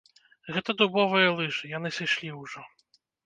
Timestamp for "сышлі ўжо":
1.99-2.61